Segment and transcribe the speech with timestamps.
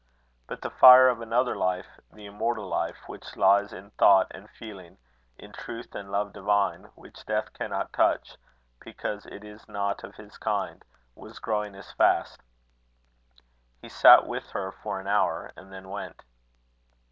[0.47, 4.97] But the fire of another life, the immortal life, which lies in thought and feeling,
[5.37, 8.35] in truth and love divine, which death cannot touch,
[8.79, 10.83] because it is not of his kind,
[11.13, 12.41] was growing as fast.
[13.79, 16.23] He sat with her for an hour, and then went.